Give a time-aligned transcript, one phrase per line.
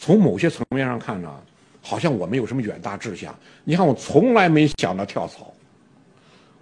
[0.00, 1.30] 从某些层面上看呢，
[1.82, 3.38] 好像我没有什么远大志向。
[3.64, 5.52] 你看，我从来没想到跳槽。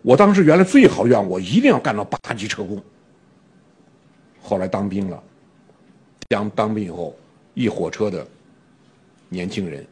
[0.03, 2.83] 我当时原来最好愿望，我一定要干到八级车工。
[4.43, 5.23] 后来当兵了，
[6.29, 7.17] 当当兵以后，
[7.55, 8.27] 一火车的
[9.29, 9.87] 年轻人、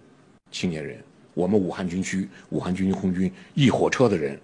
[0.51, 0.99] 青年人，
[1.33, 4.37] 我们武汉军区、武汉军区空军一火车的人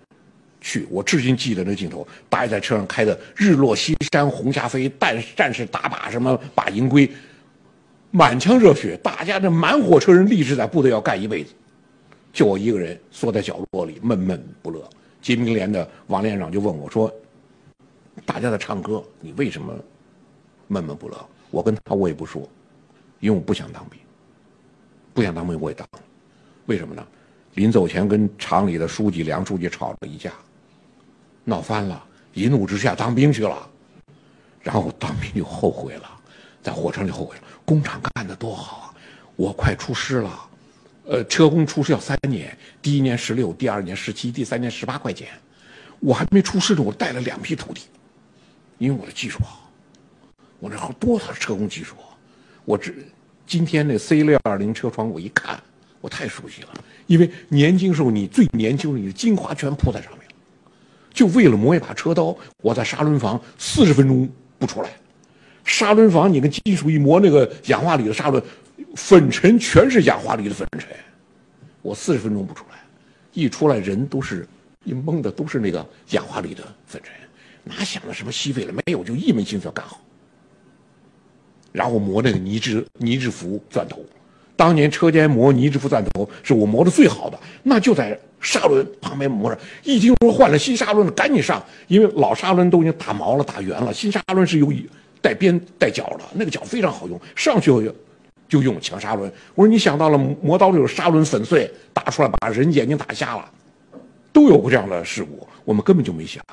[0.60, 7.10] 去，我至今记得那镜头，大家在车上开的日落西山红霞飞，战战士打靶什么靶营归，
[8.14, 11.54] 满腔热血，大家这满火车人立志在部队要干一辈子，
[12.30, 14.86] 就我一个人缩在角落里闷闷不乐。
[15.22, 17.10] 金兵连的王连长就问我说
[18.26, 19.74] ：“大家在唱歌，你为什么
[20.68, 21.16] 闷闷不乐？”
[21.50, 22.46] 我跟他我也不说，
[23.20, 23.98] 因为我不想当兵，
[25.14, 26.00] 不想当兵我也当了，
[26.66, 27.06] 为什么呢？
[27.54, 30.32] 临走前跟厂里的书记梁书记吵了一架，
[31.44, 32.04] 闹翻了，
[32.34, 33.68] 一怒之下当兵去了，
[34.60, 36.20] 然后当兵就后悔了，
[36.62, 38.94] 在火车上就后悔了，工厂干的多好啊，
[39.36, 40.48] 我快出师了。
[41.04, 45.28] 呃，车工出师要三年，第一年十六，第二年十七，第三年十八块钱。
[45.98, 47.82] 我还没出师呢，我带了两批徒弟，
[48.78, 49.68] 因为我的技术好。
[50.60, 51.96] 我那好多少车工技术，
[52.64, 52.92] 我这
[53.44, 55.60] 今天那 C 六二零车窗，我一看，
[56.00, 56.68] 我太熟悉了。
[57.08, 60.20] 因为年轻时候你最年轻的，你的精华全扑在上面
[61.12, 64.90] 就为了磨一把车刀，我在砂轮房四十分钟不出来。
[65.64, 68.42] 砂轮房你跟金属一磨，那个氧化铝的砂轮。
[68.94, 70.88] 粉尘全是氧化铝的粉尘，
[71.80, 72.76] 我四十分钟不出来，
[73.32, 74.46] 一出来人都是
[74.84, 77.14] 一懵的，都是那个氧化铝的粉尘，
[77.64, 78.72] 哪想着什么吸废了？
[78.72, 79.98] 没有，就一门心思要干好。
[81.70, 84.04] 然后磨那个泥质泥质幅钻头，
[84.56, 89.58] 当年车间磨泥质幅钻头是我磨的最好的，那就在砂轮旁边磨着。
[89.84, 94.70] 一听说换了新砂轮了，赶紧上，因为老砂轮都已经打毛了、打圆了，新砂轮是有
[95.22, 97.90] 带边带角的，那个角非常好用，上去。
[98.48, 103.50] 就用抢砂轮，我说你想到了磨刀里有砂轮粉碎打出来把人眼睛打瞎了，
[104.30, 106.44] 都有过这样的事故，我们根本就没想。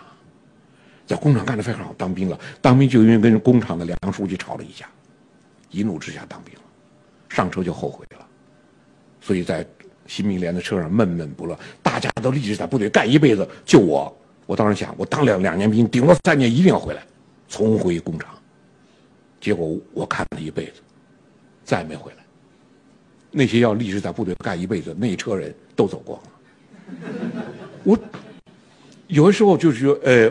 [1.06, 4.86] 在工厂干得非常好，当兵了，当兵就因为跟工厂的梁书记吵了一架，
[5.72, 6.62] 一怒之下当兵了，
[7.28, 8.26] 上车就后悔了，
[9.20, 9.68] 所以在
[10.08, 17.04] 新兵连的车上闷闷不乐，大家都立志在部队干一辈子，就我，我当时想，我当两两年兵，顶多三年一定要回来，
[17.50, 18.30] 重回工厂，
[19.40, 20.82] 结果我看了一辈子。
[21.66, 22.18] 再也没回来。
[23.30, 26.30] 那些要立志在部队干一辈子那一车人都走光了。
[27.84, 27.96] 我
[29.06, 30.28] 有的时候就是说，呃，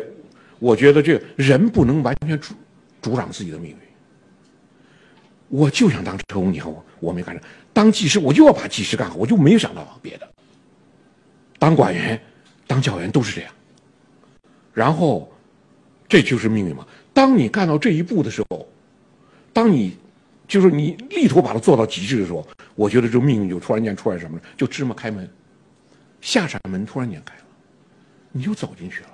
[0.59, 2.55] 我觉得这人不能完全主
[3.01, 3.77] 主掌自己的命运。
[5.49, 7.41] 我就想当车工，你看我我没干成；
[7.73, 10.29] 当技师，我就要把技师干好，我就没有想到别的。
[11.57, 12.21] 当管员、
[12.67, 13.55] 当教员都是这样。
[14.75, 15.33] 然后，
[16.09, 16.85] 这就是命运嘛。
[17.15, 18.69] 当你干到这一步的时候，
[19.59, 19.97] 当你。
[20.47, 24.43] 就是你力图把它做到极致的时候，我觉得这命运就突然间出来什么了？
[24.57, 25.29] 就芝麻开门，
[26.23, 27.43] 下扇门突然间开了，
[28.33, 29.11] 你就走进去了。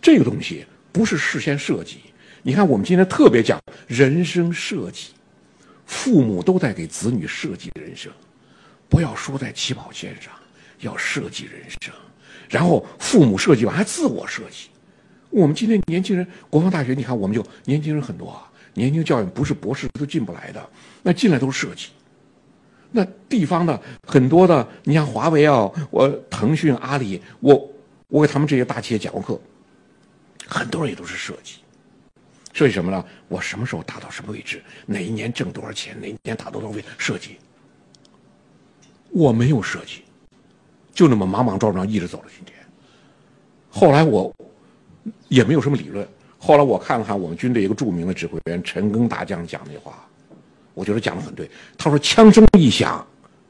[0.00, 1.98] 这个东西不是事先设计。
[2.42, 5.10] 你看，我们今天特别讲人生设计，
[5.84, 8.10] 父母都在给子女设计人生，
[8.88, 10.32] 不要输在起跑线上，
[10.80, 11.92] 要设计人生。
[12.48, 14.70] 然后父母设计完还自我设计。
[15.30, 18.50] 我们今天年轻人，国防大学，你看我们就年轻人很多啊。
[18.74, 20.68] 年轻教育不是博士都进不来的，
[21.02, 21.88] 那进来都是设计。
[22.90, 27.70] 那地方的很多的，你像华为啊，我腾讯、阿里，我
[28.08, 29.40] 我给他们这些大企业讲过课，
[30.46, 31.56] 很多人也都是设计。
[32.52, 33.04] 设计什么呢？
[33.28, 34.62] 我什么时候达到什么位置？
[34.86, 35.98] 哪一年挣多少钱？
[36.00, 36.84] 哪一年达到多少位？
[36.96, 37.36] 设计。
[39.10, 40.02] 我没有设计，
[40.92, 42.54] 就那么莽莽撞撞一直走到今天。
[43.70, 44.34] 后来我
[45.28, 46.06] 也没有什么理论。
[46.38, 50.06] 后来我看了看我们军队一个著名的指挥员陈赓大将讲那话，
[50.74, 51.50] 我觉得讲的很对。
[51.78, 53.04] 他说：“枪声一响，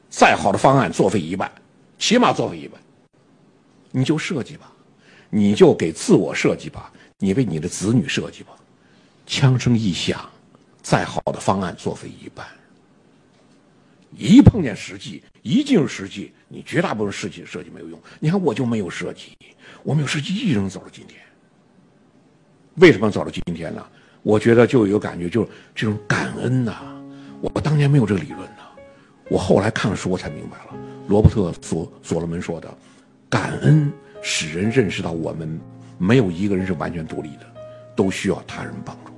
[0.09, 1.51] 再好的方案作废一半，
[1.99, 2.79] 起码作废一半。
[3.91, 4.71] 你就设计吧，
[5.29, 8.51] 你就给自我设计吧，你为你的子女设计吧。
[9.25, 10.27] 枪声一响，
[10.81, 12.47] 再好的方案作废一半。
[14.15, 18.01] 一碰见实际，一进入实际，你绝大部分设计设计没有用。
[18.19, 19.37] 你看我就没有设计，
[19.83, 21.19] 我没有设计，一人走到今天。”
[22.77, 23.85] 为什么走到今天呢？
[24.23, 26.75] 我觉得就有感觉，就是这种感恩呐。
[27.39, 28.63] 我当年没有这个理论呢，
[29.29, 30.79] 我后来看了书我才明白了。
[31.07, 32.67] 罗伯特所所罗门说的，
[33.29, 33.91] 感恩
[34.21, 35.59] 使人认识到我们
[35.97, 37.45] 没有一个人是完全独立的，
[37.95, 39.11] 都需要他人帮助。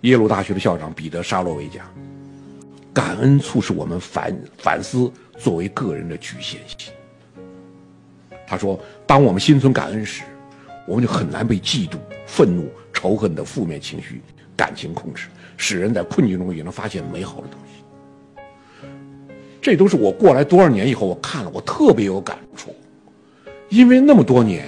[0.00, 1.86] 耶鲁大学的校长彼得沙洛维讲，
[2.92, 6.92] 感恩促使我们反反思作为个人的局限性。
[8.46, 10.24] 他说，当我们心存感恩时。
[10.86, 11.96] 我们就很难被嫉妒、
[12.26, 14.22] 愤怒、仇恨的负面情绪、
[14.56, 15.28] 感情控制。
[15.56, 18.42] 使人在困境中也能发现美好的东西。
[19.62, 22.74] 这都是我过来多少年以后，我看了我特别有感触。
[23.68, 24.66] 因为那么多年，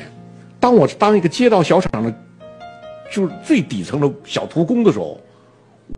[0.58, 2.14] 当我当一个街道小厂的，
[3.12, 5.20] 就是最底层的小徒工的时候，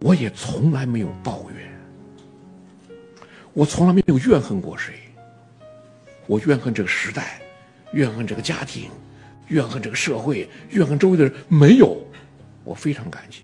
[0.01, 2.97] 我也从来没有抱怨，
[3.53, 4.95] 我从来没有怨恨过谁。
[6.27, 7.41] 我怨恨这个时代，
[7.93, 8.91] 怨恨这个家庭，
[9.49, 11.97] 怨恨这个社会，怨恨周围的人，没有，
[12.65, 13.43] 我非常感激。